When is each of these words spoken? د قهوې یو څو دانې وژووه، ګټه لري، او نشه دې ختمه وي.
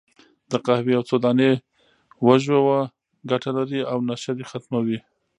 د 0.51 0.53
قهوې 0.65 0.91
یو 0.97 1.03
څو 1.09 1.15
دانې 1.25 1.51
وژووه، 2.27 2.79
ګټه 3.29 3.49
لري، 3.57 3.81
او 3.91 3.97
نشه 4.09 4.31
دې 4.37 4.45
ختمه 4.51 4.79
وي. 4.85 4.99